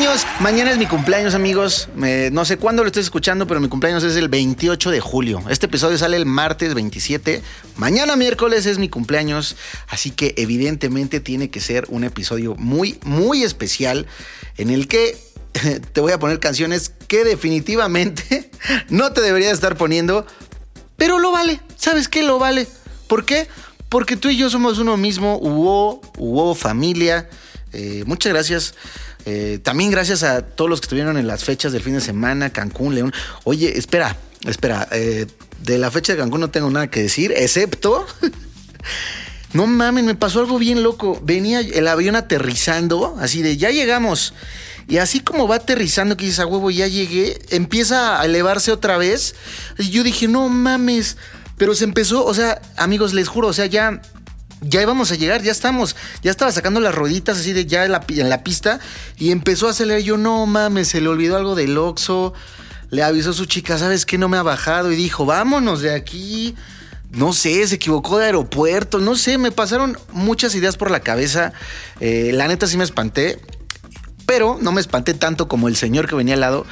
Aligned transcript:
Cumpleaños. 0.00 0.26
Mañana 0.40 0.70
es 0.70 0.78
mi 0.78 0.86
cumpleaños, 0.86 1.34
amigos. 1.34 1.88
Me- 1.94 2.30
no 2.30 2.44
sé 2.46 2.56
cuándo 2.56 2.82
lo 2.82 2.86
estés 2.88 3.04
escuchando, 3.04 3.46
pero 3.46 3.60
mi 3.60 3.68
cumpleaños 3.68 4.02
es 4.02 4.16
el 4.16 4.28
28 4.28 4.90
de 4.90 5.00
julio. 5.00 5.42
Este 5.50 5.66
episodio 5.66 5.98
sale 5.98 6.16
el 6.16 6.24
martes 6.26 6.72
27. 6.74 7.42
Mañana 7.76 8.16
miércoles 8.16 8.64
es 8.66 8.78
mi 8.78 8.88
cumpleaños. 8.88 9.56
Así 9.88 10.10
que 10.10 10.34
evidentemente 10.38 11.20
tiene 11.20 11.50
que 11.50 11.60
ser 11.60 11.84
un 11.90 12.04
episodio 12.04 12.54
muy, 12.56 12.98
muy 13.04 13.42
especial 13.42 14.06
en 14.56 14.70
el 14.70 14.88
que 14.88 15.18
te 15.92 16.00
voy 16.00 16.12
a 16.12 16.18
poner 16.18 16.40
canciones 16.40 16.92
que 17.06 17.22
definitivamente 17.24 18.50
no 18.88 19.12
te 19.12 19.20
debería 19.20 19.50
estar 19.50 19.76
poniendo, 19.76 20.26
pero 20.96 21.18
lo 21.18 21.30
vale. 21.30 21.60
¿Sabes 21.76 22.08
qué? 22.08 22.22
Lo 22.22 22.38
vale. 22.38 22.66
¿Por 23.06 23.26
qué? 23.26 23.48
Porque 23.90 24.16
tú 24.16 24.28
y 24.30 24.36
yo 24.38 24.48
somos 24.48 24.78
uno 24.78 24.96
mismo. 24.96 25.36
Hubo, 25.36 26.00
hubo 26.16 26.54
familia. 26.54 27.28
Eh, 27.72 28.02
muchas 28.06 28.32
gracias. 28.32 28.74
Eh, 29.26 29.58
también 29.62 29.90
gracias 29.90 30.22
a 30.22 30.42
todos 30.42 30.70
los 30.70 30.80
que 30.80 30.86
estuvieron 30.86 31.16
en 31.16 31.26
las 31.26 31.44
fechas 31.44 31.72
del 31.72 31.82
fin 31.82 31.94
de 31.94 32.00
semana, 32.00 32.50
Cancún, 32.50 32.94
León. 32.94 33.12
Oye, 33.44 33.78
espera, 33.78 34.16
espera. 34.46 34.88
eh, 34.92 35.26
de 35.62 35.78
la 35.78 35.90
fecha 35.90 36.14
de 36.14 36.18
Cancún 36.18 36.40
no 36.40 36.50
tengo 36.50 36.70
nada 36.70 36.88
que 36.88 37.02
decir, 37.02 37.32
excepto. 37.36 38.06
No 39.52 39.66
mames, 39.66 40.04
me 40.04 40.14
pasó 40.14 40.40
algo 40.40 40.58
bien 40.58 40.84
loco. 40.84 41.20
Venía 41.24 41.58
el 41.58 41.88
avión 41.88 42.14
aterrizando, 42.14 43.16
así 43.20 43.42
de 43.42 43.56
ya 43.56 43.70
llegamos. 43.70 44.32
Y 44.86 44.98
así 44.98 45.20
como 45.20 45.48
va 45.48 45.56
aterrizando, 45.56 46.16
que 46.16 46.24
dices 46.24 46.38
a 46.40 46.46
huevo, 46.46 46.70
ya 46.70 46.86
llegué, 46.86 47.36
empieza 47.50 48.20
a 48.20 48.24
elevarse 48.26 48.70
otra 48.70 48.96
vez. 48.96 49.34
Y 49.78 49.90
yo 49.90 50.04
dije, 50.04 50.28
no 50.28 50.48
mames. 50.48 51.16
Pero 51.56 51.74
se 51.74 51.84
empezó, 51.84 52.24
o 52.24 52.32
sea, 52.32 52.62
amigos, 52.76 53.12
les 53.12 53.28
juro, 53.28 53.48
o 53.48 53.52
sea, 53.52 53.66
ya. 53.66 54.00
Ya 54.62 54.82
íbamos 54.82 55.10
a 55.10 55.14
llegar, 55.14 55.42
ya 55.42 55.52
estamos. 55.52 55.96
Ya 56.22 56.30
estaba 56.30 56.52
sacando 56.52 56.80
las 56.80 56.94
rueditas 56.94 57.38
así 57.38 57.52
de 57.52 57.66
ya 57.66 57.84
en 57.84 57.92
la, 57.92 58.44
pista. 58.44 58.78
Y 59.18 59.30
empezó 59.30 59.68
a 59.68 59.70
acelerar. 59.70 60.02
Yo, 60.02 60.16
no 60.16 60.44
mames, 60.46 60.88
se 60.88 61.00
le 61.00 61.08
olvidó 61.08 61.36
algo 61.36 61.54
del 61.54 61.76
Oxxo. 61.78 62.34
Le 62.90 63.02
avisó 63.02 63.30
a 63.30 63.34
su 63.34 63.46
chica, 63.46 63.78
¿sabes 63.78 64.04
qué? 64.04 64.18
No 64.18 64.28
me 64.28 64.36
ha 64.36 64.42
bajado. 64.42 64.92
Y 64.92 64.96
dijo, 64.96 65.24
vámonos 65.24 65.80
de 65.80 65.94
aquí 65.94 66.54
no 67.12 67.32
sé, 67.32 67.66
se 67.66 67.74
equivocó 67.74 68.18
de 68.18 68.26
aeropuerto, 68.26 69.00
no 69.00 69.16
sé, 69.16 69.36
me 69.36 69.50
pasaron 69.50 69.98
muchas 70.12 70.54
ideas 70.54 70.76
por 70.76 70.92
la 70.92 71.00
cabeza. 71.00 71.52
Eh, 71.98 72.30
la 72.32 72.46
neta 72.46 72.68
sí 72.68 72.76
me 72.76 72.84
espanté, 72.84 73.40
pero 74.26 74.58
no 74.60 74.70
me 74.70 74.80
espanté 74.80 75.14
tanto 75.14 75.48
como 75.48 75.66
el 75.66 75.74
señor 75.74 76.08
que 76.08 76.14
venía 76.14 76.34
al 76.34 76.40
lado, 76.40 76.66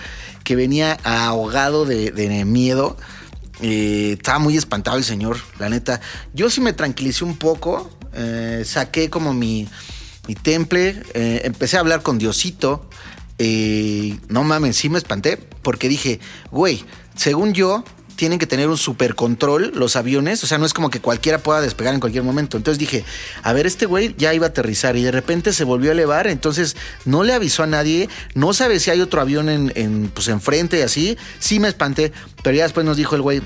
que 0.44 0.54
venía 0.54 0.96
ahogado 1.02 1.84
de 1.86 2.44
miedo. 2.46 2.96
Eh, 3.60 4.14
estaba 4.16 4.38
muy 4.38 4.56
espantado 4.56 4.96
el 4.96 5.04
señor, 5.04 5.38
la 5.58 5.68
neta. 5.68 6.00
Yo 6.32 6.50
sí 6.50 6.60
me 6.60 6.72
tranquilicé 6.72 7.24
un 7.24 7.36
poco, 7.36 7.90
eh, 8.14 8.62
saqué 8.64 9.10
como 9.10 9.34
mi, 9.34 9.68
mi 10.26 10.34
temple, 10.34 11.02
eh, 11.14 11.42
empecé 11.44 11.76
a 11.76 11.80
hablar 11.80 12.02
con 12.02 12.18
Diosito. 12.18 12.88
no 14.28 14.44
mames, 14.44 14.76
sí 14.76 14.88
me 14.88 14.98
espanté 14.98 15.36
porque 15.62 15.88
dije, 15.88 16.20
güey, 16.50 16.84
según 17.14 17.52
yo, 17.52 17.84
tienen 18.18 18.40
que 18.40 18.48
tener 18.48 18.68
un 18.68 18.76
super 18.76 19.14
control 19.14 19.70
los 19.76 19.94
aviones. 19.94 20.42
O 20.42 20.48
sea, 20.48 20.58
no 20.58 20.66
es 20.66 20.74
como 20.74 20.90
que 20.90 21.00
cualquiera 21.00 21.38
pueda 21.38 21.60
despegar 21.60 21.94
en 21.94 22.00
cualquier 22.00 22.24
momento. 22.24 22.56
Entonces 22.56 22.76
dije, 22.76 23.04
a 23.44 23.52
ver, 23.52 23.64
este 23.64 23.86
güey 23.86 24.12
ya 24.18 24.34
iba 24.34 24.46
a 24.46 24.48
aterrizar 24.48 24.96
y 24.96 25.04
de 25.04 25.12
repente 25.12 25.52
se 25.52 25.62
volvió 25.62 25.90
a 25.90 25.92
elevar. 25.92 26.26
Entonces 26.26 26.76
no 27.04 27.22
le 27.22 27.32
avisó 27.32 27.62
a 27.62 27.68
nadie. 27.68 28.08
No 28.34 28.52
sabe 28.52 28.80
si 28.80 28.90
hay 28.90 29.00
otro 29.00 29.20
avión 29.20 29.48
en, 29.48 30.10
pues, 30.12 30.26
enfrente 30.26 30.80
y 30.80 30.82
así. 30.82 31.16
Sí 31.38 31.60
me 31.60 31.68
espanté. 31.68 32.12
Pero 32.42 32.56
ya 32.56 32.64
después 32.64 32.84
nos 32.84 32.96
dijo 32.96 33.14
el 33.14 33.22
güey, 33.22 33.40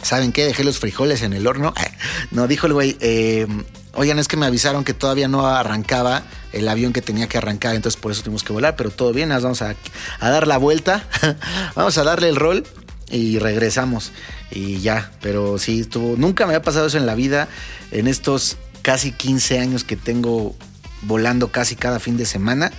¿saben 0.00 0.30
qué? 0.30 0.46
Dejé 0.46 0.62
los 0.62 0.78
frijoles 0.78 1.22
en 1.22 1.32
el 1.32 1.46
horno. 1.46 1.74
No, 2.30 2.46
dijo 2.46 2.66
el 2.68 2.72
güey, 2.72 2.96
eh, 3.00 3.46
oigan, 3.94 4.18
es 4.18 4.28
que 4.28 4.36
me 4.36 4.46
avisaron 4.46 4.84
que 4.84 4.94
todavía 4.94 5.28
no 5.28 5.46
arrancaba 5.46 6.22
el 6.52 6.68
avión 6.68 6.92
que 6.92 7.00
tenía 7.02 7.28
que 7.28 7.38
arrancar, 7.38 7.76
entonces 7.76 8.00
por 8.00 8.10
eso 8.10 8.22
tuvimos 8.22 8.42
que 8.42 8.52
volar, 8.52 8.74
pero 8.74 8.90
todo 8.90 9.12
bien, 9.12 9.28
nos 9.28 9.42
vamos 9.42 9.62
a 9.62 9.76
dar 10.20 10.48
la 10.48 10.58
vuelta, 10.58 11.04
vamos 11.76 11.96
a 11.96 12.02
darle 12.02 12.28
el 12.28 12.36
rol 12.36 12.64
y 13.10 13.38
regresamos. 13.38 14.12
Y 14.50 14.80
ya, 14.80 15.12
pero 15.20 15.58
sí, 15.58 15.80
estuvo, 15.80 16.16
nunca 16.16 16.46
me 16.46 16.54
había 16.54 16.62
pasado 16.62 16.86
eso 16.86 16.98
en 16.98 17.06
la 17.06 17.14
vida, 17.14 17.48
en 17.90 18.06
estos 18.06 18.56
casi 18.82 19.12
15 19.12 19.58
años 19.58 19.84
que 19.84 19.96
tengo 19.96 20.54
volando 21.02 21.50
casi 21.50 21.76
cada 21.76 22.00
fin 22.00 22.16
de 22.16 22.26
semana, 22.26 22.72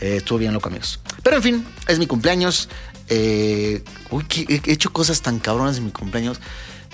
eh, 0.00 0.16
estuvo 0.16 0.38
bien 0.38 0.52
loco 0.52 0.68
amigos. 0.68 1.00
Pero 1.22 1.36
en 1.36 1.42
fin, 1.42 1.66
es 1.86 1.98
mi 1.98 2.06
cumpleaños, 2.06 2.68
eh, 3.08 3.82
uy, 4.10 4.24
he 4.48 4.72
hecho 4.72 4.92
cosas 4.92 5.22
tan 5.22 5.38
cabronas 5.38 5.78
en 5.78 5.84
mi 5.84 5.90
cumpleaños, 5.90 6.40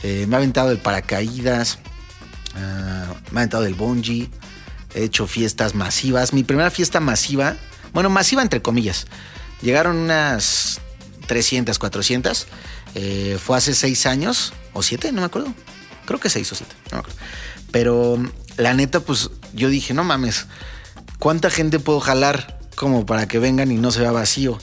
eh, 0.02 0.26
me 0.28 0.36
ha 0.36 0.38
aventado 0.38 0.70
el 0.70 0.78
paracaídas, 0.78 1.78
uh, 2.54 3.32
me 3.32 3.41
ha 3.41 3.42
aventado 3.42 3.66
el 3.66 3.74
bungee, 3.74 4.28
he 4.94 5.04
hecho 5.04 5.26
fiestas 5.26 5.74
masivas, 5.74 6.32
mi 6.32 6.42
primera 6.42 6.70
fiesta 6.70 7.00
masiva, 7.00 7.56
bueno, 7.92 8.10
masiva 8.10 8.42
entre 8.42 8.62
comillas, 8.62 9.06
llegaron 9.62 9.97
unas 9.97 10.80
300, 11.30 11.78
400. 11.78 12.48
Eh, 12.96 13.38
fue 13.41 13.56
hace 13.56 13.72
seis 13.72 14.04
años 14.04 14.52
o 14.72 14.82
siete, 14.82 15.12
no 15.12 15.20
me 15.20 15.26
acuerdo. 15.26 15.54
Creo 16.04 16.18
que 16.18 16.28
seis 16.28 16.50
o 16.50 16.56
siete, 16.56 16.74
no 16.91 16.96
me 16.96 16.98
acuerdo. 16.98 17.20
Pero 17.70 18.18
la 18.56 18.74
neta, 18.74 18.98
pues 18.98 19.30
yo 19.54 19.68
dije, 19.68 19.94
no 19.94 20.02
mames, 20.02 20.46
¿cuánta 21.20 21.48
gente 21.48 21.78
puedo 21.78 22.00
jalar 22.00 22.58
como 22.74 23.06
para 23.06 23.28
que 23.28 23.38
vengan 23.38 23.70
y 23.70 23.76
no 23.76 23.92
se 23.92 24.00
vea 24.00 24.10
vacío? 24.10 24.58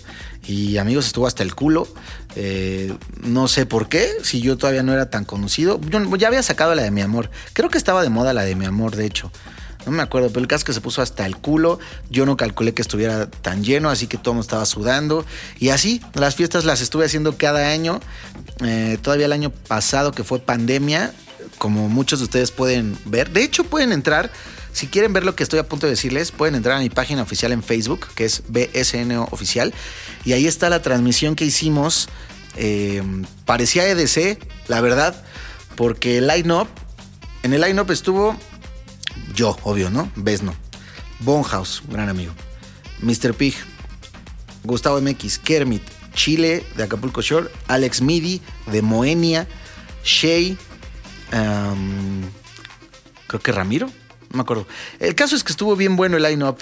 Y 0.46 0.76
amigos, 0.76 1.06
estuvo 1.06 1.26
hasta 1.26 1.42
el 1.42 1.56
culo. 1.56 1.88
Eh, 2.36 2.94
no 3.24 3.48
sé 3.48 3.66
por 3.66 3.88
qué, 3.88 4.10
si 4.24 4.42
yo 4.42 4.58
todavía 4.58 4.84
no 4.84 4.92
era 4.92 5.10
tan 5.10 5.24
conocido. 5.24 5.80
Yo 5.90 6.18
ya 6.18 6.28
había 6.28 6.44
sacado 6.44 6.76
la 6.76 6.84
de 6.84 6.92
mi 6.92 7.00
amor. 7.00 7.32
Creo 7.54 7.70
que 7.70 7.78
estaba 7.78 8.04
de 8.04 8.10
moda 8.10 8.34
la 8.34 8.44
de 8.44 8.56
mi 8.56 8.66
amor, 8.66 8.98
de 8.98 9.06
hecho. 9.06 9.32
No 9.88 9.94
me 9.94 10.04
acuerdo, 10.04 10.28
pero 10.28 10.42
el 10.42 10.48
caso 10.48 10.60
es 10.60 10.64
que 10.66 10.74
se 10.74 10.82
puso 10.82 11.02
hasta 11.02 11.26
el 11.26 11.38
culo. 11.38 11.80
Yo 12.10 12.26
no 12.26 12.36
calculé 12.36 12.74
que 12.74 12.82
estuviera 12.82 13.30
tan 13.30 13.64
lleno, 13.64 13.90
así 13.90 14.08
que 14.08 14.18
todo 14.18 14.34
me 14.34 14.42
estaba 14.42 14.66
sudando. 14.66 15.26
Y 15.60 15.70
así, 15.70 16.02
las 16.14 16.36
fiestas 16.36 16.66
las 16.66 16.82
estuve 16.82 17.06
haciendo 17.06 17.38
cada 17.38 17.72
año. 17.72 18.02
Eh, 18.66 18.98
todavía 19.02 19.28
el 19.28 19.32
año 19.32 19.50
pasado, 19.50 20.12
que 20.12 20.26
fue 20.26 20.40
pandemia, 20.40 21.14
como 21.58 21.88
muchos 21.88 22.20
de 22.20 22.26
ustedes 22.26 22.52
pueden 22.52 22.98
ver. 23.06 23.32
De 23.32 23.44
hecho, 23.44 23.64
pueden 23.64 23.94
entrar. 23.94 24.30
Si 24.74 24.88
quieren 24.88 25.14
ver 25.14 25.24
lo 25.24 25.36
que 25.36 25.44
estoy 25.44 25.60
a 25.60 25.64
punto 25.64 25.88
de 25.88 25.92
decirles, 25.92 26.32
pueden 26.32 26.56
entrar 26.56 26.76
a 26.76 26.80
mi 26.82 26.90
página 26.90 27.22
oficial 27.22 27.54
en 27.54 27.64
Facebook, 27.64 28.08
que 28.14 28.26
es 28.26 28.44
BSN 28.50 29.16
Oficial. 29.32 29.74
Y 30.26 30.34
ahí 30.34 30.48
está 30.48 30.70
la 30.70 30.82
transmisión 30.82 31.38
que 31.38 31.46
hicimos. 31.46 32.10
Eh, 32.58 33.02
parecía 33.46 33.88
EDC, 33.88 34.38
la 34.68 34.82
verdad, 34.82 35.16
porque 35.76 36.18
el 36.18 36.28
line-up, 36.28 36.68
en 37.44 37.54
el 37.54 37.62
line-up 37.62 37.90
estuvo 37.90 38.38
yo, 39.38 39.56
obvio, 39.64 39.92
¿no? 39.92 40.12
Besno. 40.16 40.56
Bonhouse, 41.20 41.84
gran 41.88 42.10
amigo. 42.10 42.34
Mr. 43.02 43.36
Pig. 43.36 43.54
Gustavo 44.64 45.00
MX. 45.00 45.38
Kermit. 45.38 45.84
Chile 46.16 46.66
de 46.76 46.84
Acapulco 46.84 47.22
Shore. 47.22 47.50
Alex 47.68 48.02
Midi 48.02 48.42
de 48.72 48.82
Moenia. 48.82 49.48
Shay. 50.04 50.58
Um, 51.32 52.24
creo 53.28 53.40
que 53.40 53.52
Ramiro. 53.52 53.86
No 54.32 54.38
me 54.38 54.42
acuerdo. 54.42 54.68
El 55.00 55.14
caso 55.14 55.36
es 55.36 55.44
que 55.44 55.52
estuvo 55.52 55.76
bien 55.76 55.96
bueno 55.96 56.18
el 56.18 56.24
line-up. 56.24 56.58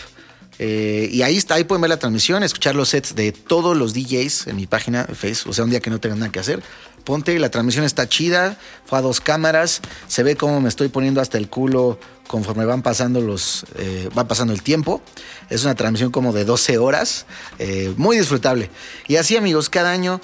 Eh, 0.59 1.09
y 1.12 1.22
ahí 1.22 1.38
está, 1.38 1.56
ahí 1.56 1.64
pueden 1.64 1.81
ver 1.81 1.90
la 1.90 1.97
transmisión, 1.97 2.44
escuchar 2.44 2.75
los 2.75 2.90
sets 2.90 3.16
de 3.16 3.31
todos 3.31 3.75
los 3.75 3.94
DJs 3.94 4.47
en 4.47 4.58
mi 4.58 4.68
página 4.68 5.06
de 5.06 5.16
Facebook. 5.16 5.52
O 5.52 5.53
sea, 5.53 5.64
un 5.64 5.69
día 5.69 5.80
que 5.80 5.90
no 5.90 6.00
tengan 6.00 6.19
nada 6.19 6.31
que 6.31 6.40
hacer. 6.40 6.62
Ponte, 7.05 7.38
la 7.39 7.49
transmisión 7.49 7.85
está 7.85 8.09
chida, 8.09 8.57
fue 8.85 8.97
a 8.97 9.01
dos 9.01 9.21
cámaras, 9.21 9.81
se 10.07 10.23
ve 10.23 10.35
cómo 10.35 10.59
me 10.59 10.69
estoy 10.69 10.90
poniendo 10.90 11.22
hasta 11.22 11.37
el 11.37 11.49
culo 11.49 11.99
conforme 12.28 12.66
van 12.66 12.81
pasando 12.81 13.22
los, 13.22 13.66
eh, 13.75 14.09
va 14.17 14.28
pasando 14.28 14.53
el 14.53 14.63
tiempo. 14.63 15.02
Es 15.49 15.63
una 15.63 15.75
transmisión 15.75 16.11
como 16.11 16.34
de 16.34 16.46
12 16.46 16.79
horas, 16.79 17.28
eh, 17.59 17.93
muy 17.96 18.17
disfrutable. 18.17 18.72
Y 19.07 19.17
así 19.17 19.37
amigos, 19.37 19.69
cada 19.69 19.91
año 19.91 20.19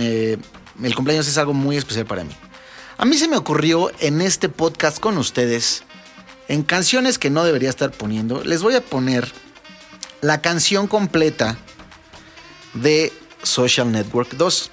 eh, 0.00 0.38
el 0.82 0.94
cumpleaños 0.94 1.28
es 1.28 1.36
algo 1.36 1.52
muy 1.52 1.76
especial 1.76 2.06
para 2.06 2.24
mí. 2.24 2.34
A 2.96 3.04
mí 3.04 3.16
se 3.18 3.28
me 3.28 3.36
ocurrió 3.36 3.90
en 4.00 4.22
este 4.22 4.48
podcast 4.48 4.98
con 4.98 5.18
ustedes, 5.18 5.84
en 6.48 6.62
canciones 6.62 7.18
que 7.18 7.30
no 7.30 7.44
debería 7.44 7.68
estar 7.68 7.90
poniendo, 7.90 8.42
les 8.42 8.62
voy 8.62 8.74
a 8.74 8.80
poner 8.80 9.30
la 10.22 10.40
canción 10.40 10.86
completa 10.86 11.58
de 12.74 13.12
Social 13.42 13.92
Network 13.92 14.34
2. 14.34 14.70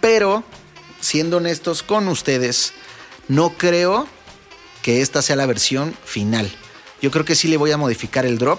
Pero, 0.00 0.44
siendo 1.06 1.36
honestos 1.36 1.84
con 1.84 2.08
ustedes, 2.08 2.72
no 3.28 3.50
creo 3.50 4.08
que 4.82 5.02
esta 5.02 5.22
sea 5.22 5.36
la 5.36 5.46
versión 5.46 5.94
final. 6.04 6.50
Yo 7.00 7.12
creo 7.12 7.24
que 7.24 7.36
sí 7.36 7.46
le 7.46 7.56
voy 7.56 7.70
a 7.70 7.76
modificar 7.76 8.26
el 8.26 8.38
drop, 8.38 8.58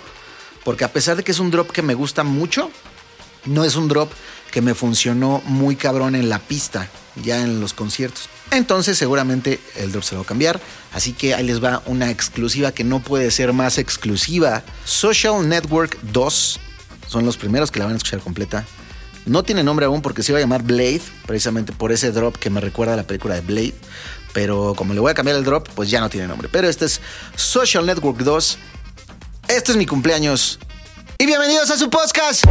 porque 0.64 0.86
a 0.86 0.94
pesar 0.94 1.18
de 1.18 1.24
que 1.24 1.34
es 1.34 1.40
un 1.40 1.52
drop 1.52 1.72
que 1.72 1.82
me 1.82 1.94
gusta 1.94 2.24
mucho, 2.24 2.72
no 3.46 3.66
es 3.66 3.76
un 3.76 3.90
drop 3.90 4.10
que 4.52 4.62
me 4.62 4.74
funcionó 4.74 5.42
muy 5.46 5.76
cabrón 5.76 6.16
en 6.16 6.30
la 6.30 6.40
pista, 6.40 6.90
ya 7.22 7.42
en 7.42 7.60
los 7.60 7.74
conciertos. 7.74 8.30
Entonces 8.52 8.98
seguramente 8.98 9.60
el 9.76 9.92
drop 9.92 10.04
se 10.04 10.16
lo 10.16 10.22
va 10.22 10.26
a 10.26 10.28
cambiar. 10.28 10.62
Así 10.94 11.12
que 11.12 11.34
ahí 11.36 11.44
les 11.44 11.62
va 11.62 11.84
una 11.86 12.10
exclusiva 12.10 12.72
que 12.72 12.86
no 12.86 13.02
puede 13.02 13.30
ser 13.30 13.52
más 13.52 13.78
exclusiva. 13.78 14.64
Social 14.86 15.50
Network 15.50 16.00
2 16.02 16.60
son 17.08 17.26
los 17.26 17.36
primeros 17.36 17.72
que 17.72 17.80
la 17.80 17.86
van 17.86 17.96
a 17.96 17.98
escuchar 17.98 18.22
completa. 18.22 18.66
No 19.28 19.44
tiene 19.44 19.62
nombre 19.62 19.86
aún 19.86 20.02
porque 20.02 20.24
se 20.24 20.32
iba 20.32 20.40
a 20.40 20.42
llamar 20.42 20.64
Blade, 20.64 21.02
precisamente 21.26 21.74
por 21.74 21.92
ese 21.92 22.14
drop 22.14 22.38
que 22.38 22.50
me 22.50 22.62
recuerda 22.62 22.94
a 22.94 22.96
la 22.96 23.04
película 23.04 23.36
de 23.36 23.42
Blade. 23.42 23.74
Pero 24.32 24.74
como 24.76 24.94
le 24.94 25.02
voy 25.02 25.12
a 25.12 25.14
cambiar 25.14 25.36
el 25.36 25.44
drop, 25.44 25.68
pues 25.76 25.90
ya 25.90 26.00
no 26.00 26.10
tiene 26.10 26.28
nombre. 26.28 26.48
Pero 26.50 26.70
este 26.70 26.86
es 26.86 27.02
Social 27.36 27.86
Network 27.86 28.20
2. 28.20 28.58
Este 29.50 29.72
es 29.72 29.78
mi 29.78 29.86
cumpleaños. 29.86 30.60
Y 31.18 31.26
bienvenidos 31.26 31.70
a 31.72 31.78
su 31.78 31.90
podcast. 31.90 32.46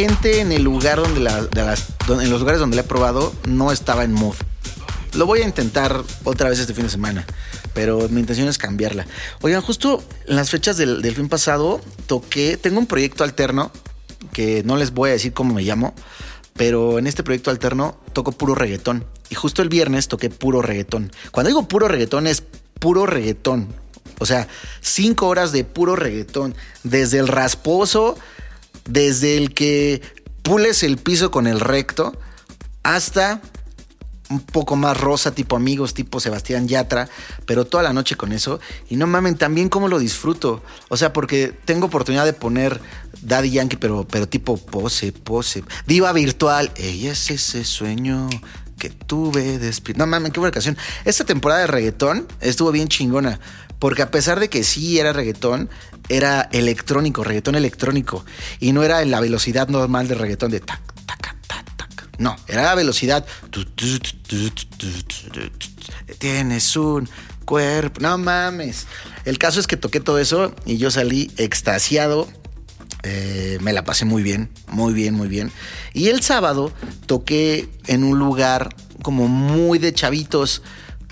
Gente 0.00 0.40
en 0.40 0.52
el 0.52 0.62
lugar 0.62 0.98
donde 1.00 1.20
la, 1.20 1.42
de 1.44 1.64
las- 1.64 1.88
don- 2.06 2.20
en 2.20 2.30
los 2.30 2.40
lugares 2.40 2.60
donde 2.60 2.76
la 2.76 2.82
he 2.82 2.84
probado 2.84 3.32
no 3.46 3.72
estaba 3.72 4.04
en 4.04 4.12
mood. 4.12 4.34
Lo 5.14 5.26
voy 5.26 5.40
a 5.40 5.44
intentar 5.44 6.02
otra 6.24 6.48
vez 6.48 6.58
este 6.60 6.72
fin 6.74 6.84
de 6.84 6.90
semana, 6.90 7.26
pero 7.74 8.08
mi 8.08 8.20
intención 8.20 8.48
es 8.48 8.58
cambiarla. 8.58 9.06
Oigan, 9.40 9.60
justo 9.60 10.04
en 10.26 10.36
las 10.36 10.50
fechas 10.50 10.76
del, 10.76 11.02
del 11.02 11.14
fin 11.16 11.28
pasado 11.28 11.80
toqué, 12.06 12.56
tengo 12.56 12.78
un 12.78 12.86
proyecto 12.86 13.24
alterno 13.24 13.72
que 14.32 14.62
no 14.64 14.76
les 14.76 14.92
voy 14.92 15.10
a 15.10 15.12
decir 15.14 15.32
cómo 15.32 15.52
me 15.54 15.62
llamo, 15.62 15.94
pero 16.54 16.98
en 16.98 17.06
este 17.08 17.22
proyecto 17.24 17.50
alterno 17.50 17.98
toco 18.12 18.32
puro 18.32 18.54
reggaetón. 18.54 19.04
Y 19.30 19.34
justo 19.34 19.62
el 19.62 19.68
viernes 19.68 20.08
toqué 20.08 20.30
puro 20.30 20.62
reggaetón. 20.62 21.10
Cuando 21.32 21.48
digo 21.48 21.66
puro 21.66 21.88
reggaetón 21.88 22.26
es 22.26 22.42
puro 22.78 23.06
reggaetón. 23.06 23.68
O 24.20 24.26
sea, 24.26 24.46
cinco 24.80 25.26
horas 25.28 25.50
de 25.52 25.64
puro 25.64 25.96
reggaetón. 25.96 26.54
Desde 26.84 27.18
el 27.18 27.26
rasposo, 27.28 28.16
desde 28.86 29.36
el 29.36 29.54
que 29.54 30.02
pules 30.42 30.82
el 30.82 30.96
piso 30.96 31.30
con 31.30 31.46
el 31.46 31.60
recto, 31.60 32.18
hasta 32.82 33.40
un 34.30 34.40
poco 34.40 34.76
más 34.76 34.98
rosa, 34.98 35.34
tipo 35.34 35.56
amigos, 35.56 35.92
tipo 35.92 36.20
Sebastián 36.20 36.68
Yatra, 36.68 37.08
pero 37.46 37.64
toda 37.64 37.82
la 37.82 37.92
noche 37.92 38.16
con 38.16 38.32
eso. 38.32 38.60
Y 38.88 38.96
no 38.96 39.06
mamen, 39.06 39.36
también 39.36 39.68
cómo 39.68 39.88
lo 39.88 39.98
disfruto. 39.98 40.62
O 40.88 40.96
sea, 40.96 41.12
porque 41.12 41.52
tengo 41.64 41.86
oportunidad 41.86 42.24
de 42.24 42.32
poner 42.32 42.80
Daddy 43.22 43.50
Yankee, 43.50 43.76
pero, 43.76 44.06
pero 44.08 44.28
tipo 44.28 44.56
pose, 44.56 45.12
pose. 45.12 45.64
Diva 45.86 46.12
virtual. 46.12 46.70
Ella 46.76 47.12
es 47.12 47.30
ese 47.30 47.64
sueño 47.64 48.28
que 48.80 48.90
tuve 48.90 49.58
despierto. 49.58 50.00
No 50.00 50.06
mames, 50.08 50.32
qué 50.32 50.40
buena 50.40 50.52
canción. 50.52 50.76
Esta 51.04 51.24
temporada 51.24 51.60
de 51.60 51.66
reggaetón 51.68 52.26
estuvo 52.40 52.72
bien 52.72 52.88
chingona. 52.88 53.38
Porque 53.78 54.02
a 54.02 54.10
pesar 54.10 54.40
de 54.40 54.48
que 54.48 54.64
sí 54.64 54.98
era 54.98 55.12
reggaetón, 55.12 55.70
era 56.08 56.48
electrónico, 56.52 57.22
reggaetón 57.22 57.54
electrónico. 57.54 58.24
Y 58.58 58.72
no 58.72 58.82
era 58.82 59.04
la 59.04 59.20
velocidad 59.20 59.68
normal 59.68 60.08
de 60.08 60.16
reggaetón 60.16 60.50
de 60.50 60.60
tac, 60.60 60.80
tac, 61.06 61.36
tac, 61.46 61.76
tac. 61.76 62.08
No, 62.18 62.36
era 62.48 62.72
a 62.72 62.74
velocidad. 62.74 63.24
Tienes 66.18 66.76
un 66.76 67.08
cuerpo. 67.44 68.00
No 68.00 68.18
mames. 68.18 68.86
El 69.24 69.38
caso 69.38 69.60
es 69.60 69.66
que 69.66 69.76
toqué 69.76 70.00
todo 70.00 70.18
eso 70.18 70.54
y 70.66 70.78
yo 70.78 70.90
salí 70.90 71.30
extasiado. 71.36 72.28
Eh, 73.02 73.58
me 73.60 73.72
la 73.72 73.84
pasé 73.84 74.04
muy 74.04 74.22
bien, 74.22 74.50
muy 74.68 74.92
bien, 74.92 75.14
muy 75.14 75.28
bien. 75.28 75.50
Y 75.94 76.08
el 76.08 76.22
sábado 76.22 76.72
toqué 77.06 77.68
en 77.86 78.04
un 78.04 78.18
lugar 78.18 78.74
como 79.02 79.28
muy 79.28 79.78
de 79.78 79.92
chavitos, 79.92 80.62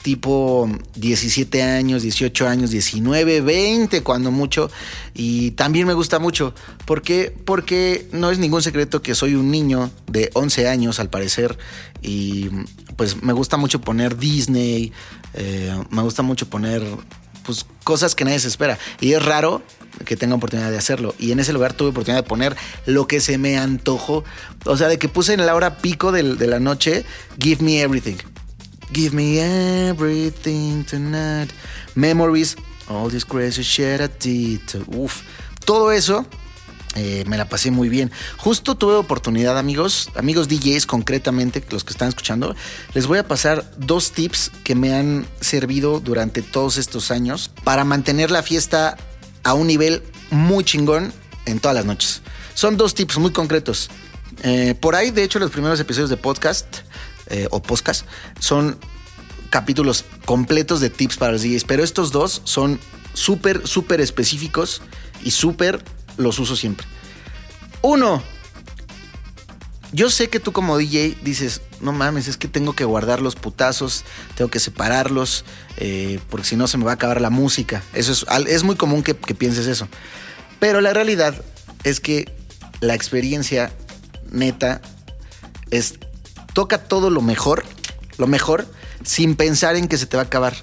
tipo 0.03 0.69
17 0.97 1.63
años, 1.63 2.03
18 2.03 2.47
años, 2.47 2.71
19, 2.71 3.41
20 3.41 4.03
cuando 4.03 4.31
mucho. 4.31 4.71
Y 5.15 5.53
también 5.53 5.87
me 5.87 5.95
gusta 5.95 6.19
mucho. 6.19 6.55
¿Por 6.85 7.03
qué? 7.03 7.35
Porque 7.45 8.09
no 8.13 8.31
es 8.31 8.39
ningún 8.39 8.63
secreto 8.63 9.03
que 9.03 9.15
soy 9.15 9.35
un 9.35 9.51
niño 9.51 9.91
de 10.07 10.31
11 10.35 10.69
años 10.69 11.01
al 11.01 11.11
parecer. 11.11 11.59
Y 12.03 12.49
pues 12.97 13.23
me 13.23 13.33
gusta 13.33 13.57
mucho 13.57 13.81
poner 13.81 14.17
Disney, 14.17 14.93
eh, 15.35 15.73
me 15.91 16.03
gusta 16.03 16.23
mucho 16.23 16.49
poner 16.49 16.83
pues, 17.45 17.67
cosas 17.85 18.15
que 18.15 18.25
nadie 18.25 18.41
se 18.41 18.49
espera. 18.49 18.79
Y 19.01 19.13
es 19.13 19.25
raro 19.25 19.63
que 20.05 20.17
tenga 20.17 20.35
oportunidad 20.35 20.71
de 20.71 20.79
hacerlo. 20.79 21.15
Y 21.19 21.33
en 21.33 21.41
ese 21.41 21.53
lugar 21.53 21.73
tuve 21.73 21.91
oportunidad 21.91 22.23
de 22.23 22.29
poner 22.29 22.57
lo 22.87 23.07
que 23.07 23.21
se 23.21 23.39
me 23.39 23.59
antojó. 23.59 24.25
O 24.65 24.77
sea, 24.77 24.89
de 24.89 24.99
que 24.99 25.09
puse 25.09 25.35
en 25.35 25.45
la 25.47 25.55
hora 25.55 25.79
pico 25.79 26.13
de, 26.13 26.23
de 26.23 26.47
la 26.47 26.61
noche, 26.61 27.05
Give 27.39 27.65
Me 27.65 27.81
Everything. 27.81 28.17
Give 28.93 29.15
me 29.15 29.39
everything 29.91 30.83
tonight. 30.85 31.51
Memories, 31.95 32.57
all 32.89 33.11
this 33.11 33.25
crazy 33.25 33.63
shit 33.63 34.01
I 34.01 34.09
did. 34.19 34.63
Uf, 34.87 35.23
todo 35.67 35.93
eso 35.93 36.25
eh, 36.95 37.25
me 37.27 37.37
la 37.37 37.49
pasé 37.49 37.71
muy 37.71 37.89
bien. 37.89 38.11
Justo 38.39 38.77
tuve 38.77 38.95
oportunidad, 38.95 39.59
amigos, 39.59 40.11
amigos 40.17 40.49
DJs 40.49 40.87
concretamente, 40.87 41.63
los 41.71 41.85
que 41.85 41.93
están 41.93 42.09
escuchando, 42.09 42.57
les 42.95 43.07
voy 43.07 43.19
a 43.19 43.29
pasar 43.29 43.71
dos 43.77 44.13
tips 44.13 44.51
que 44.65 44.75
me 44.75 44.95
han 44.95 45.27
servido 45.41 46.01
durante 46.01 46.43
todos 46.43 46.77
estos 46.77 47.11
años 47.11 47.51
para 47.65 47.85
mantener 47.85 48.31
la 48.31 48.43
fiesta 48.43 48.97
a 49.45 49.55
un 49.55 49.67
nivel 49.67 50.03
muy 50.31 50.65
chingón 50.65 51.13
en 51.47 51.61
todas 51.61 51.75
las 51.75 51.85
noches. 51.85 52.23
Son 52.55 52.77
dos 52.77 52.95
tips 52.95 53.19
muy 53.19 53.33
concretos. 53.33 53.91
Eh, 54.43 54.75
por 54.81 54.95
ahí, 54.95 55.11
de 55.11 55.25
hecho, 55.25 55.39
los 55.39 55.51
primeros 55.51 55.81
episodios 55.81 56.11
de 56.11 56.17
podcast 56.17 56.67
eh, 57.27 57.47
o 57.51 57.63
podcast 57.63 58.07
son 58.41 58.79
capítulos 59.51 60.05
completos 60.25 60.81
de 60.81 60.91
tips 60.91 61.17
para 61.17 61.33
los 61.33 61.43
DJs, 61.43 61.65
pero 61.65 61.83
estos 61.83 62.13
dos 62.13 62.43
son 62.45 62.79
súper, 63.15 63.67
súper 63.67 64.01
específicos 64.01 64.83
y 65.23 65.31
súper 65.31 65.83
los 66.19 66.39
uso 66.39 66.55
siempre. 66.55 66.87
Uno, 67.81 68.23
yo 69.93 70.11
sé 70.11 70.29
que 70.29 70.41
tú 70.41 70.53
como 70.53 70.77
DJ 70.77 71.17
dices, 71.23 71.63
no 71.81 71.93
mames, 71.93 72.29
es 72.29 72.37
que 72.37 72.49
tengo 72.49 72.75
que 72.75 72.85
guardar 72.85 73.23
los 73.23 73.37
putazos, 73.37 74.05
tengo 74.35 74.51
que 74.51 74.61
separarlos, 74.61 75.45
eh, 75.79 76.21
porque 76.29 76.47
si 76.47 76.57
no 76.57 76.67
se 76.67 76.77
me 76.77 76.85
va 76.85 76.91
a 76.91 76.95
acabar 76.95 77.21
la 77.21 77.31
música. 77.31 77.83
Eso 77.95 78.13
es, 78.13 78.27
es 78.47 78.65
muy 78.65 78.77
común 78.77 79.03
que, 79.03 79.17
que 79.17 79.35
pienses 79.35 79.67
eso. 79.67 79.89
Pero 80.61 80.81
la 80.81 80.93
realidad 80.93 81.35
es 81.85 82.01
que 82.01 82.35
la 82.81 82.95
experiencia 82.95 83.73
neta 84.31 84.83
es 85.71 85.95
toca 86.53 86.79
todo 86.79 87.11
lo 87.11 87.23
mejor, 87.23 87.65
lo 88.17 88.27
mejor, 88.27 88.67
sin 89.05 89.37
pensar 89.37 89.77
en 89.77 89.89
que 89.89 89.97
se 89.97 90.07
te 90.07 90.17
va 90.17 90.25
a 90.25 90.27
acabar. 90.27 90.55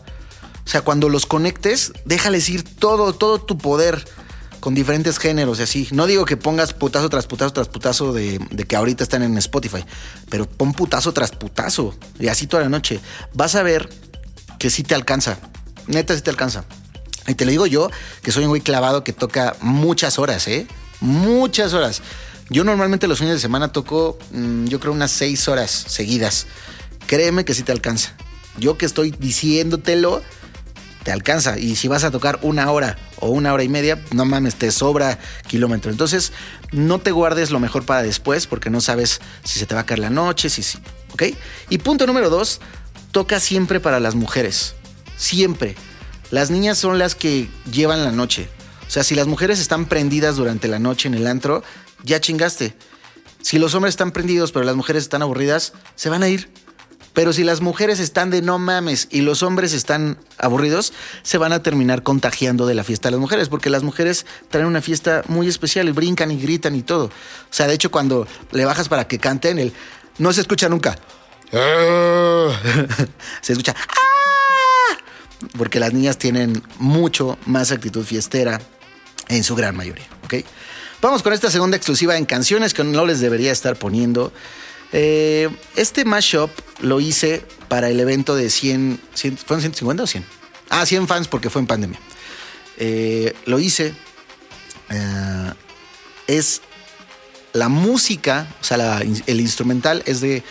O 0.65 0.67
sea, 0.67 0.81
cuando 0.81 1.09
los 1.09 1.25
conectes, 1.25 1.93
déjales 2.05 2.50
ir 2.50 2.63
todo, 2.63 3.13
todo 3.13 3.39
tu 3.39 3.57
poder 3.57 4.05
con 4.65 4.74
diferentes 4.74 5.19
géneros 5.19 5.60
y 5.60 5.62
así. 5.62 5.88
No 5.91 6.07
digo 6.07 6.25
que 6.25 6.38
pongas 6.38 6.74
putazo 6.74 7.07
tras 7.07 7.27
putazo 7.27 7.53
tras 7.53 7.67
putazo 7.67 8.13
de, 8.13 8.39
de, 8.50 8.63
que 8.63 8.75
ahorita 8.75 9.03
están 9.03 9.22
en 9.22 9.38
Spotify, 9.38 9.86
pero 10.27 10.50
pon 10.50 10.74
putazo 10.74 11.13
tras 11.13 11.29
putazo 11.29 11.95
y 12.19 12.29
así 12.29 12.48
toda 12.48 12.63
la 12.63 12.69
noche. 12.69 13.00
Vas 13.36 13.53
a 13.53 13.62
ver 13.62 13.88
que 14.57 14.72
sí 14.72 14.81
te 14.81 14.95
alcanza. 14.95 15.38
Neta, 15.86 16.15
sí 16.15 16.22
te 16.24 16.31
alcanza. 16.31 16.65
Y 17.27 17.36
te 17.36 17.45
lo 17.45 17.51
digo 17.51 17.67
yo, 17.67 17.91
que 18.24 18.31
soy 18.31 18.45
un 18.45 18.50
güey 18.50 18.62
clavado 18.63 19.03
que 19.03 19.13
toca 19.13 19.55
muchas 19.62 20.17
horas, 20.17 20.48
¿eh? 20.48 20.65
Muchas 21.00 21.75
horas. 21.75 22.01
Yo 22.50 22.63
normalmente 22.63 23.07
los 23.07 23.19
fines 23.19 23.36
de 23.36 23.39
semana 23.39 23.72
toco, 23.72 24.17
mmm, 24.31 24.65
yo 24.65 24.79
creo, 24.79 24.93
unas 24.93 25.12
seis 25.12 25.48
horas 25.48 25.69
seguidas. 25.69 26.48
Créeme 27.05 27.45
que 27.45 27.53
sí 27.53 27.62
te 27.62 27.72
alcanza. 27.72 28.15
Yo 28.57 28.79
que 28.79 28.88
estoy 28.88 29.12
diciéndotelo, 29.12 30.24
te 31.03 31.12
alcanza. 31.12 31.60
Y 31.60 31.75
si 31.75 31.88
vas 31.88 32.03
a 32.03 32.10
tocar 32.10 32.39
una 32.41 32.72
hora 32.72 32.98
o 33.19 33.29
una 33.29 33.53
hora 33.53 33.63
y 33.63 33.69
media, 33.69 34.03
no 34.12 34.25
mames, 34.25 34.55
te 34.55 34.72
sobra 34.72 35.19
kilómetro. 35.48 35.91
Entonces, 35.91 36.31
no 36.72 37.00
te 37.00 37.12
guardes 37.12 37.51
lo 37.51 37.60
mejor 37.60 37.86
para 37.86 38.03
después 38.03 38.48
porque 38.48 38.69
no 38.69 38.81
sabes 38.81 39.22
si 39.43 39.60
se 39.60 39.65
te 39.65 39.75
va 39.75 39.81
a 39.81 39.86
caer 39.86 40.00
la 40.00 40.10
noche, 40.10 40.50
si 40.50 40.63
sí. 40.63 40.77
¿Ok? 41.13 41.24
Y 41.69 41.77
punto 41.77 42.05
número 42.05 42.29
dos, 42.29 42.60
toca 43.12 43.39
siempre 43.39 43.79
para 43.79 44.00
las 44.00 44.15
mujeres. 44.15 44.75
Siempre. 45.17 45.75
Las 46.31 46.51
niñas 46.51 46.77
son 46.77 46.98
las 46.98 47.15
que 47.15 47.48
llevan 47.72 48.03
la 48.03 48.12
noche. 48.12 48.50
O 48.88 48.91
sea, 48.91 49.03
si 49.03 49.15
las 49.15 49.27
mujeres 49.27 49.60
están 49.60 49.86
prendidas 49.86 50.36
durante 50.36 50.67
la 50.67 50.79
noche 50.79 51.07
en 51.07 51.13
el 51.13 51.27
antro, 51.27 51.63
ya 52.03 52.19
chingaste. 52.19 52.75
Si 53.41 53.60
los 53.60 53.74
hombres 53.75 53.93
están 53.93 54.12
prendidos 54.12 54.51
pero 54.51 54.65
las 54.65 54.75
mujeres 54.75 55.03
están 55.03 55.22
aburridas, 55.22 55.74
se 55.95 56.10
van 56.10 56.24
a 56.24 56.29
ir. 56.29 56.50
Pero 57.15 57.34
si 57.34 57.43
las 57.45 57.62
mujeres 57.62 58.00
están 58.00 58.29
de 58.29 58.43
no 58.43 58.60
mames 58.60 59.07
y 59.10 59.22
los 59.22 59.41
hombres 59.41 59.74
están 59.74 60.17
aburridos, 60.38 60.91
se 61.24 61.38
van 61.38 61.53
a 61.53 61.63
terminar 61.63 62.03
contagiando 62.03 62.67
de 62.67 62.75
la 62.75 62.84
fiesta 62.84 63.07
de 63.07 63.13
las 63.13 63.22
mujeres, 63.22 63.48
porque 63.48 63.69
las 63.69 63.84
mujeres 63.84 64.25
traen 64.50 64.67
una 64.67 64.81
fiesta 64.81 65.24
muy 65.27 65.48
especial 65.48 65.88
y 65.88 65.91
brincan 65.91 66.29
y 66.29 66.38
gritan 66.38 66.75
y 66.75 66.84
todo. 66.84 67.05
O 67.05 67.12
sea, 67.50 67.67
de 67.67 67.74
hecho, 67.74 67.89
cuando 67.89 68.27
le 68.51 68.65
bajas 68.65 68.89
para 68.89 69.07
que 69.07 69.17
canten, 69.17 69.60
el 69.60 69.74
no 70.17 70.34
se 70.34 70.41
escucha 70.41 70.67
nunca. 70.67 70.98
se 73.41 73.53
escucha. 73.53 73.74
Porque 75.57 75.79
las 75.79 75.93
niñas 75.93 76.17
tienen 76.17 76.62
mucho 76.79 77.38
más 77.45 77.72
actitud 77.72 78.03
fiestera 78.03 78.60
en 79.29 79.43
su 79.45 79.55
gran 79.55 79.74
mayoría, 79.75 80.07
¿ok? 80.25 80.34
Vamos 81.01 81.24
con 81.24 81.31
esta 81.31 81.50
segunda 81.50 81.77
exclusiva 81.77 82.17
en 82.17 82.25
canciones 82.25 82.74
que 82.74 82.84
no 82.84 83.05
les 83.05 83.22
debería 83.22 83.53
estar 83.53 83.77
poniendo. 83.77 84.34
Eh, 84.97 85.49
este 85.75 86.05
mashup 86.05 86.49
lo 86.79 87.01
hice 87.01 87.43
para 87.67 87.89
el 87.89 87.99
evento 87.99 88.33
de 88.33 88.49
100, 88.49 89.01
100 89.13 89.37
¿fueron 89.37 89.59
150 89.59 90.03
o 90.03 90.07
100? 90.07 90.25
Ah, 90.69 90.85
100 90.85 91.07
fans 91.09 91.27
porque 91.27 91.49
fue 91.49 91.59
en 91.59 91.67
pandemia. 91.67 91.99
Eh, 92.77 93.35
lo 93.45 93.59
hice. 93.59 93.93
Eh, 94.89 95.53
es 96.27 96.61
la 97.51 97.67
música, 97.67 98.47
o 98.61 98.63
sea, 98.63 99.01
el 99.01 99.41
instrumental 99.41 100.01
es 100.05 100.21
de 100.21 100.43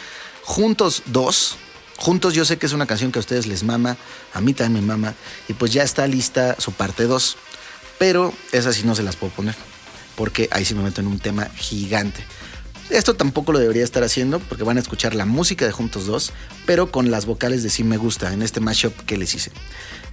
Juntos 0.42 1.02
2. 1.06 1.56
Juntos 1.96 2.34
yo 2.34 2.44
sé 2.44 2.58
que 2.58 2.66
es 2.66 2.74
una 2.74 2.86
canción 2.86 3.12
que 3.12 3.18
a 3.18 3.20
ustedes 3.20 3.46
les 3.46 3.62
mama, 3.62 3.96
a 4.34 4.42
mí 4.42 4.52
también 4.52 4.84
me 4.84 4.94
mama, 4.94 5.14
y 5.48 5.54
pues 5.54 5.72
ya 5.72 5.82
está 5.82 6.06
lista 6.06 6.56
su 6.58 6.72
parte 6.72 7.04
2, 7.04 7.36
pero 7.98 8.34
esa 8.52 8.74
sí 8.74 8.82
no 8.84 8.94
se 8.94 9.02
las 9.02 9.16
puedo 9.16 9.32
poner, 9.32 9.54
porque 10.16 10.48
ahí 10.50 10.66
sí 10.66 10.74
me 10.74 10.82
meto 10.82 11.00
en 11.00 11.06
un 11.06 11.18
tema 11.18 11.46
gigante. 11.56 12.22
Esto 12.91 13.14
tampoco 13.14 13.53
lo 13.53 13.59
debería 13.59 13.85
estar 13.85 14.05
haciendo 14.05 14.38
porque 14.38 14.64
van 14.64 14.76
a 14.76 14.81
escuchar 14.81 15.14
la 15.14 15.25
música 15.25 15.64
de 15.64 15.73
Juntos 15.73 16.07
2, 16.07 16.33
pero 16.67 16.91
con 16.91 17.11
las 17.11 17.26
vocales 17.26 17.62
de 17.62 17.71
Sí 17.71 17.85
Me 17.85 17.97
Gusta 17.97 18.33
en 18.33 18.43
este 18.43 18.61
mashup 18.61 18.95
que 19.07 19.17
les 19.17 19.35
hice. 19.35 19.50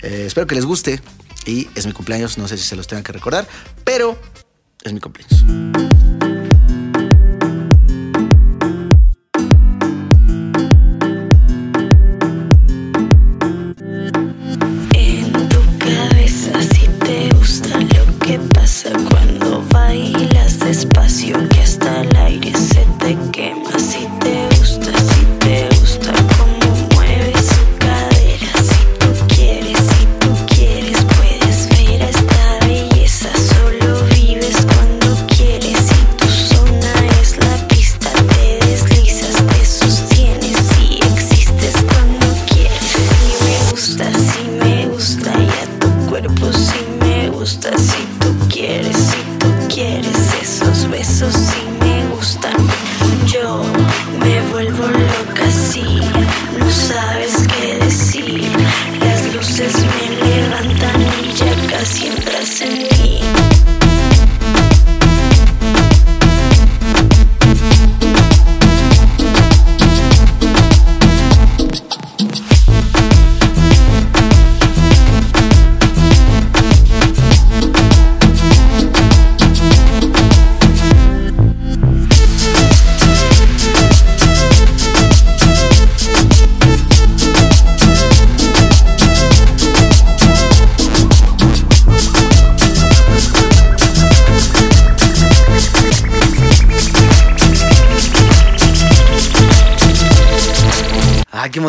Eh, 0.02 0.24
espero 0.26 0.48
que 0.48 0.56
les 0.56 0.66
guste 0.66 1.00
y 1.46 1.68
es 1.76 1.86
mi 1.86 1.92
cumpleaños, 1.92 2.38
no 2.38 2.48
sé 2.48 2.58
si 2.58 2.64
se 2.64 2.76
los 2.76 2.88
tengan 2.88 3.04
que 3.04 3.12
recordar, 3.12 3.48
pero 3.84 4.20
es 4.84 4.94
mi 4.94 5.00
cumpleaños. 5.00 5.44
Cuando 19.10 19.64
bailas 19.70 20.60
despacio 20.60 21.36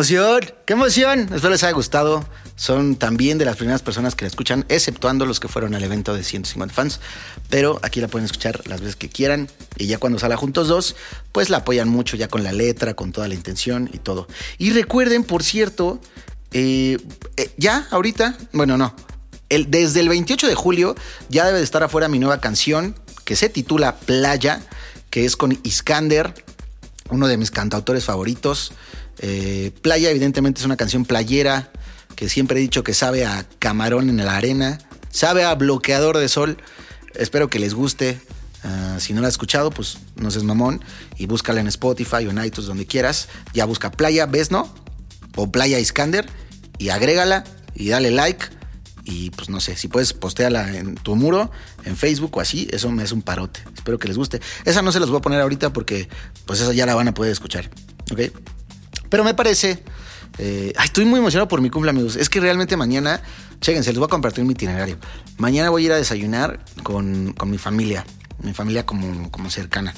emoción! 0.03 0.41
¡Qué 0.65 0.73
emoción! 0.73 1.19
Espero 1.33 1.51
les 1.51 1.63
haya 1.63 1.71
gustado. 1.71 2.25
Son 2.57 2.97
también 2.97 3.37
de 3.37 3.45
las 3.45 3.55
primeras 3.55 3.81
personas 3.81 4.15
que 4.15 4.25
la 4.25 4.27
escuchan, 4.27 4.65
exceptuando 4.67 5.25
los 5.25 5.39
que 5.39 5.47
fueron 5.47 5.75
al 5.75 5.83
evento 5.83 6.13
de 6.13 6.25
150 6.25 6.73
fans. 6.73 6.99
Pero 7.49 7.79
aquí 7.83 8.01
la 8.01 8.09
pueden 8.09 8.25
escuchar 8.25 8.67
las 8.67 8.81
veces 8.81 8.97
que 8.97 9.07
quieran. 9.07 9.47
Y 9.77 9.87
ya 9.87 9.99
cuando 9.99 10.19
salga 10.19 10.35
juntos 10.35 10.67
dos, 10.67 10.97
pues 11.31 11.49
la 11.49 11.59
apoyan 11.59 11.87
mucho 11.87 12.17
ya 12.17 12.27
con 12.27 12.43
la 12.43 12.51
letra, 12.51 12.95
con 12.95 13.13
toda 13.13 13.29
la 13.29 13.33
intención 13.33 13.89
y 13.93 13.99
todo. 13.99 14.27
Y 14.57 14.71
recuerden, 14.71 15.23
por 15.23 15.41
cierto, 15.41 16.01
eh, 16.51 16.97
eh, 17.37 17.53
ya 17.55 17.87
ahorita, 17.89 18.37
bueno, 18.51 18.77
no. 18.77 18.93
Desde 19.47 20.01
el 20.01 20.09
28 20.09 20.47
de 20.47 20.55
julio 20.55 20.95
ya 21.29 21.45
debe 21.45 21.59
de 21.59 21.63
estar 21.63 21.81
afuera 21.81 22.09
mi 22.09 22.19
nueva 22.19 22.41
canción 22.41 22.93
que 23.23 23.37
se 23.37 23.47
titula 23.47 23.95
Playa, 23.95 24.59
que 25.09 25.23
es 25.23 25.37
con 25.37 25.57
Iskander, 25.63 26.33
uno 27.09 27.27
de 27.29 27.37
mis 27.37 27.51
cantautores 27.51 28.03
favoritos. 28.03 28.73
Eh, 29.19 29.71
Playa, 29.81 30.09
evidentemente, 30.09 30.59
es 30.59 30.65
una 30.65 30.77
canción 30.77 31.05
playera 31.05 31.71
que 32.15 32.29
siempre 32.29 32.59
he 32.59 32.61
dicho 32.61 32.83
que 32.83 32.93
sabe 32.93 33.25
a 33.25 33.45
camarón 33.59 34.09
en 34.09 34.17
la 34.17 34.35
arena, 34.35 34.79
sabe 35.09 35.43
a 35.43 35.55
bloqueador 35.55 36.17
de 36.17 36.29
sol. 36.29 36.57
Espero 37.15 37.49
que 37.49 37.59
les 37.59 37.73
guste. 37.73 38.19
Uh, 38.63 38.97
si 38.97 39.13
no 39.13 39.19
la 39.19 39.27
has 39.27 39.33
escuchado, 39.33 39.71
pues 39.71 39.97
no 40.15 40.31
seas 40.31 40.45
mamón 40.45 40.81
y 41.17 41.25
búscala 41.25 41.59
en 41.59 41.67
Spotify 41.67 42.25
o 42.25 42.31
en 42.31 42.43
iTunes, 42.43 42.67
donde 42.67 42.85
quieras. 42.85 43.27
Ya 43.53 43.65
busca 43.65 43.91
Playa 43.91 44.25
Besno 44.25 44.73
o 45.35 45.51
Playa 45.51 45.79
Iskander 45.79 46.25
y 46.77 46.89
agrégala 46.89 47.43
y 47.75 47.89
dale 47.89 48.11
like. 48.11 48.45
Y 49.05 49.31
pues 49.31 49.49
no 49.49 49.59
sé, 49.59 49.75
si 49.75 49.89
puedes 49.89 50.13
postearla 50.13 50.77
en 50.77 50.95
tu 50.95 51.17
muro, 51.17 51.51
en 51.83 51.97
Facebook 51.97 52.37
o 52.37 52.39
así, 52.39 52.69
eso 52.71 52.89
me 52.89 53.03
es 53.03 53.11
un 53.11 53.21
parote. 53.21 53.59
Espero 53.75 53.99
que 53.99 54.07
les 54.07 54.17
guste. 54.17 54.39
Esa 54.63 54.81
no 54.81 54.93
se 54.93 55.01
las 55.01 55.09
voy 55.09 55.17
a 55.17 55.21
poner 55.21 55.41
ahorita 55.41 55.73
porque 55.73 56.07
pues 56.45 56.61
esa 56.61 56.71
ya 56.71 56.85
la 56.85 56.95
van 56.95 57.09
a 57.09 57.13
poder 57.13 57.33
escuchar. 57.33 57.69
¿Ok? 58.11 58.31
Pero 59.13 59.23
me 59.23 59.35
parece. 59.35 59.77
Eh, 60.39 60.73
estoy 60.83 61.05
muy 61.05 61.19
emocionado 61.19 61.47
por 61.47 61.61
mi 61.61 61.69
cumpleaños. 61.69 62.15
Es 62.15 62.29
que 62.29 62.39
realmente 62.39 62.75
mañana, 62.75 63.21
chéquense, 63.61 63.91
les 63.91 63.99
voy 63.99 64.07
a 64.07 64.09
compartir 64.09 64.43
mi 64.43 64.53
itinerario. 64.53 64.97
Mañana 65.37 65.69
voy 65.69 65.83
a 65.83 65.85
ir 65.85 65.91
a 65.91 65.97
desayunar 65.97 66.59
con, 66.81 67.33
con 67.33 67.51
mi 67.51 67.59
familia, 67.59 68.07
mi 68.41 68.53
familia 68.53 68.87
como, 68.87 69.29
como 69.29 69.51
cercana. 69.51 69.93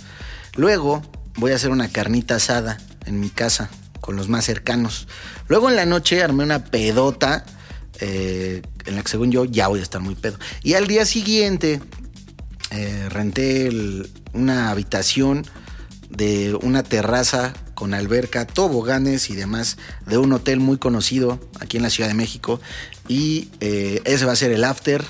Luego 0.57 1.01
voy 1.37 1.53
a 1.53 1.55
hacer 1.55 1.71
una 1.71 1.87
carnita 1.87 2.35
asada 2.35 2.77
en 3.05 3.21
mi 3.21 3.29
casa 3.29 3.69
con 4.01 4.17
los 4.17 4.27
más 4.27 4.43
cercanos. 4.43 5.07
Luego 5.47 5.69
en 5.69 5.77
la 5.77 5.85
noche 5.85 6.21
armé 6.21 6.43
una 6.43 6.65
pedota 6.65 7.45
eh, 8.01 8.63
en 8.85 8.95
la 8.97 9.01
que 9.01 9.07
según 9.07 9.31
yo 9.31 9.45
ya 9.45 9.69
voy 9.69 9.79
a 9.79 9.83
estar 9.83 10.01
muy 10.01 10.15
pedo. 10.15 10.37
Y 10.61 10.73
al 10.73 10.87
día 10.87 11.05
siguiente 11.05 11.79
eh, 12.71 13.07
renté 13.07 13.69
una 14.33 14.71
habitación 14.71 15.45
de 16.09 16.53
una 16.61 16.83
terraza 16.83 17.53
con 17.75 17.93
alberca, 17.93 18.47
toboganes 18.47 19.29
y 19.29 19.35
demás 19.35 19.77
de 20.07 20.17
un 20.17 20.33
hotel 20.33 20.59
muy 20.59 20.77
conocido 20.77 21.39
aquí 21.59 21.77
en 21.77 21.83
la 21.83 21.89
Ciudad 21.89 22.09
de 22.09 22.15
México. 22.15 22.59
Y 23.07 23.49
eh, 23.59 24.01
ese 24.05 24.25
va 24.25 24.31
a 24.31 24.35
ser 24.35 24.51
el 24.51 24.63
after. 24.63 25.05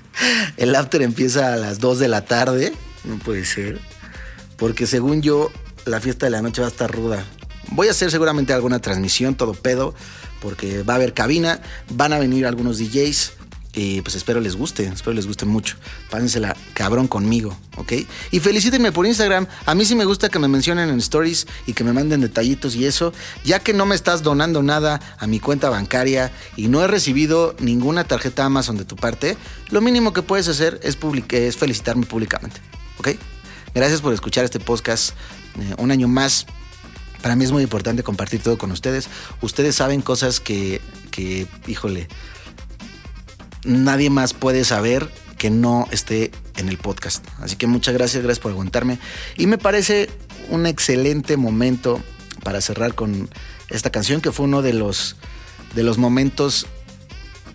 el 0.56 0.74
after 0.74 1.02
empieza 1.02 1.52
a 1.52 1.56
las 1.56 1.78
2 1.78 2.00
de 2.00 2.08
la 2.08 2.24
tarde. 2.24 2.72
No 3.04 3.18
puede 3.18 3.44
ser. 3.44 3.78
Porque 4.56 4.86
según 4.86 5.22
yo, 5.22 5.52
la 5.84 6.00
fiesta 6.00 6.26
de 6.26 6.30
la 6.30 6.42
noche 6.42 6.62
va 6.62 6.68
a 6.68 6.70
estar 6.70 6.90
ruda. 6.90 7.24
Voy 7.70 7.88
a 7.88 7.90
hacer 7.90 8.10
seguramente 8.10 8.52
alguna 8.52 8.80
transmisión, 8.80 9.34
todo 9.34 9.52
pedo, 9.52 9.94
porque 10.40 10.82
va 10.82 10.94
a 10.94 10.96
haber 10.96 11.14
cabina, 11.14 11.60
van 11.90 12.12
a 12.12 12.18
venir 12.18 12.46
algunos 12.46 12.78
DJs, 12.78 13.32
y 13.76 14.00
pues 14.00 14.16
espero 14.16 14.40
les 14.40 14.56
guste, 14.56 14.86
espero 14.86 15.12
les 15.12 15.26
guste 15.26 15.44
mucho. 15.44 15.76
Pásensela 16.10 16.56
cabrón 16.72 17.08
conmigo, 17.08 17.54
¿ok? 17.76 17.92
Y 18.30 18.40
felicítenme 18.40 18.90
por 18.90 19.06
Instagram. 19.06 19.46
A 19.66 19.74
mí 19.74 19.84
sí 19.84 19.94
me 19.94 20.06
gusta 20.06 20.30
que 20.30 20.38
me 20.38 20.48
mencionen 20.48 20.88
en 20.88 20.98
stories 20.98 21.46
y 21.66 21.74
que 21.74 21.84
me 21.84 21.92
manden 21.92 22.22
detallitos 22.22 22.74
y 22.74 22.86
eso, 22.86 23.12
ya 23.44 23.60
que 23.60 23.74
no 23.74 23.84
me 23.84 23.94
estás 23.94 24.22
donando 24.22 24.62
nada 24.62 25.00
a 25.18 25.26
mi 25.26 25.40
cuenta 25.40 25.68
bancaria 25.68 26.32
y 26.56 26.68
no 26.68 26.82
he 26.82 26.86
recibido 26.86 27.54
ninguna 27.60 28.04
tarjeta 28.04 28.46
Amazon 28.46 28.78
de 28.78 28.86
tu 28.86 28.96
parte, 28.96 29.36
lo 29.68 29.82
mínimo 29.82 30.14
que 30.14 30.22
puedes 30.22 30.48
hacer 30.48 30.80
es, 30.82 30.96
es 31.32 31.56
felicitarme 31.58 32.06
públicamente, 32.06 32.58
¿ok? 32.98 33.08
Gracias 33.74 34.00
por 34.00 34.14
escuchar 34.14 34.46
este 34.46 34.58
podcast 34.58 35.10
eh, 35.60 35.74
un 35.76 35.90
año 35.90 36.08
más. 36.08 36.46
Para 37.20 37.36
mí 37.36 37.44
es 37.44 37.52
muy 37.52 37.62
importante 37.62 38.02
compartir 38.02 38.42
todo 38.42 38.56
con 38.56 38.72
ustedes. 38.72 39.08
Ustedes 39.42 39.74
saben 39.74 40.00
cosas 40.00 40.40
que, 40.40 40.80
que 41.10 41.46
híjole, 41.66 42.08
nadie 43.66 44.10
más 44.10 44.32
puede 44.32 44.64
saber 44.64 45.10
que 45.36 45.50
no 45.50 45.86
esté 45.90 46.30
en 46.56 46.68
el 46.68 46.78
podcast. 46.78 47.24
Así 47.40 47.56
que 47.56 47.66
muchas 47.66 47.94
gracias, 47.94 48.22
gracias 48.22 48.42
por 48.42 48.52
aguantarme. 48.52 48.98
Y 49.36 49.46
me 49.46 49.58
parece 49.58 50.08
un 50.48 50.66
excelente 50.66 51.36
momento 51.36 52.00
para 52.42 52.60
cerrar 52.60 52.94
con 52.94 53.28
esta 53.68 53.90
canción 53.90 54.20
que 54.20 54.32
fue 54.32 54.46
uno 54.46 54.62
de 54.62 54.72
los, 54.72 55.16
de 55.74 55.82
los 55.82 55.98
momentos... 55.98 56.66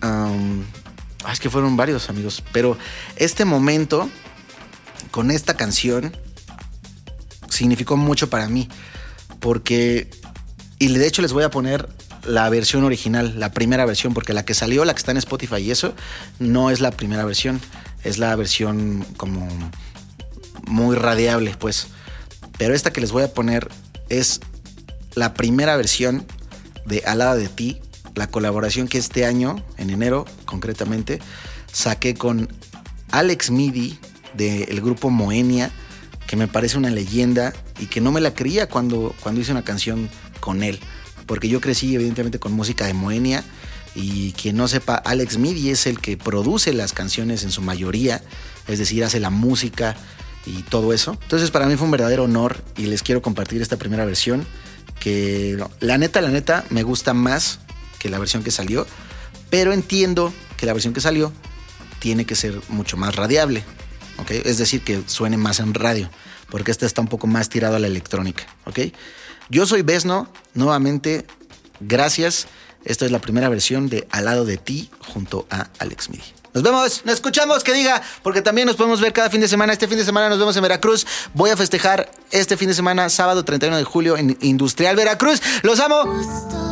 Um, 0.02 0.62
es 1.30 1.38
que 1.38 1.50
fueron 1.50 1.76
varios 1.76 2.08
amigos, 2.08 2.42
pero 2.52 2.76
este 3.14 3.44
momento 3.44 4.10
con 5.12 5.30
esta 5.30 5.54
canción 5.54 6.16
significó 7.48 7.96
mucho 7.96 8.28
para 8.28 8.48
mí, 8.48 8.68
porque, 9.38 10.10
y 10.80 10.92
de 10.92 11.06
hecho 11.06 11.22
les 11.22 11.32
voy 11.32 11.44
a 11.44 11.50
poner 11.50 11.88
la 12.24 12.48
versión 12.48 12.84
original, 12.84 13.38
la 13.38 13.52
primera 13.52 13.84
versión, 13.84 14.14
porque 14.14 14.32
la 14.32 14.44
que 14.44 14.54
salió, 14.54 14.84
la 14.84 14.94
que 14.94 14.98
está 14.98 15.10
en 15.10 15.16
Spotify 15.18 15.56
y 15.56 15.70
eso, 15.70 15.94
no 16.38 16.70
es 16.70 16.80
la 16.80 16.90
primera 16.90 17.24
versión, 17.24 17.60
es 18.04 18.18
la 18.18 18.34
versión 18.36 19.04
como 19.16 19.48
muy 20.66 20.96
radiable, 20.96 21.54
pues. 21.58 21.88
Pero 22.58 22.74
esta 22.74 22.92
que 22.92 23.00
les 23.00 23.12
voy 23.12 23.24
a 23.24 23.32
poner 23.32 23.68
es 24.08 24.40
la 25.14 25.34
primera 25.34 25.76
versión 25.76 26.24
de 26.86 27.02
Alada 27.06 27.34
de 27.34 27.48
ti, 27.48 27.80
la 28.14 28.26
colaboración 28.26 28.88
que 28.88 28.98
este 28.98 29.26
año, 29.26 29.62
en 29.76 29.90
enero 29.90 30.24
concretamente, 30.44 31.18
saqué 31.72 32.14
con 32.14 32.48
Alex 33.10 33.50
Midi 33.50 33.98
del 34.34 34.80
grupo 34.80 35.10
Moenia, 35.10 35.70
que 36.26 36.36
me 36.36 36.48
parece 36.48 36.78
una 36.78 36.90
leyenda 36.90 37.52
y 37.78 37.86
que 37.86 38.00
no 38.00 38.12
me 38.12 38.20
la 38.20 38.34
creía 38.34 38.68
cuando, 38.68 39.14
cuando 39.22 39.40
hice 39.40 39.52
una 39.52 39.64
canción 39.64 40.08
con 40.40 40.62
él 40.62 40.80
porque 41.26 41.48
yo 41.48 41.60
crecí 41.60 41.94
evidentemente 41.94 42.38
con 42.38 42.52
música 42.52 42.86
de 42.86 42.94
Moenia 42.94 43.44
y 43.94 44.32
quien 44.32 44.56
no 44.56 44.68
sepa, 44.68 44.96
Alex 44.96 45.38
Midi 45.38 45.70
es 45.70 45.86
el 45.86 46.00
que 46.00 46.16
produce 46.16 46.72
las 46.72 46.92
canciones 46.92 47.42
en 47.42 47.50
su 47.50 47.62
mayoría, 47.62 48.22
es 48.66 48.78
decir, 48.78 49.04
hace 49.04 49.20
la 49.20 49.30
música 49.30 49.96
y 50.46 50.62
todo 50.62 50.92
eso. 50.92 51.18
Entonces 51.22 51.50
para 51.50 51.66
mí 51.66 51.76
fue 51.76 51.84
un 51.84 51.90
verdadero 51.90 52.24
honor 52.24 52.62
y 52.76 52.86
les 52.86 53.02
quiero 53.02 53.22
compartir 53.22 53.60
esta 53.62 53.76
primera 53.76 54.04
versión 54.04 54.46
que 54.98 55.62
la 55.80 55.98
neta, 55.98 56.20
la 56.20 56.30
neta 56.30 56.64
me 56.70 56.82
gusta 56.82 57.12
más 57.12 57.58
que 57.98 58.08
la 58.08 58.18
versión 58.18 58.42
que 58.42 58.50
salió, 58.50 58.86
pero 59.50 59.72
entiendo 59.72 60.32
que 60.56 60.66
la 60.66 60.72
versión 60.72 60.94
que 60.94 61.00
salió 61.00 61.32
tiene 61.98 62.24
que 62.24 62.34
ser 62.34 62.60
mucho 62.68 62.96
más 62.96 63.14
radiable, 63.14 63.64
¿ok? 64.18 64.30
Es 64.44 64.58
decir, 64.58 64.82
que 64.82 65.02
suene 65.06 65.36
más 65.36 65.60
en 65.60 65.74
radio, 65.74 66.10
porque 66.50 66.70
esta 66.70 66.86
está 66.86 67.00
un 67.00 67.08
poco 67.08 67.26
más 67.26 67.48
tirado 67.48 67.76
a 67.76 67.78
la 67.78 67.86
electrónica, 67.86 68.44
¿ok? 68.64 68.78
Yo 69.52 69.66
soy 69.66 69.82
Besno, 69.82 70.28
nuevamente, 70.54 71.26
gracias. 71.78 72.46
Esta 72.86 73.04
es 73.04 73.10
la 73.10 73.18
primera 73.18 73.50
versión 73.50 73.90
de 73.90 74.08
Al 74.10 74.24
lado 74.24 74.46
de 74.46 74.56
ti 74.56 74.90
junto 75.12 75.46
a 75.50 75.68
Alex 75.78 76.08
Midi. 76.08 76.24
Nos 76.54 76.62
vemos, 76.62 77.02
nos 77.04 77.16
escuchamos, 77.16 77.62
que 77.62 77.74
diga, 77.74 78.00
porque 78.22 78.40
también 78.40 78.66
nos 78.66 78.76
podemos 78.76 79.02
ver 79.02 79.12
cada 79.12 79.28
fin 79.28 79.42
de 79.42 79.48
semana. 79.48 79.74
Este 79.74 79.88
fin 79.88 79.98
de 79.98 80.06
semana 80.06 80.30
nos 80.30 80.38
vemos 80.38 80.56
en 80.56 80.62
Veracruz. 80.62 81.06
Voy 81.34 81.50
a 81.50 81.56
festejar 81.58 82.10
este 82.30 82.56
fin 82.56 82.68
de 82.68 82.74
semana, 82.74 83.10
sábado 83.10 83.44
31 83.44 83.76
de 83.76 83.84
julio, 83.84 84.16
en 84.16 84.38
Industrial 84.40 84.96
Veracruz. 84.96 85.42
¡Los 85.62 85.80
amo! 85.80 86.71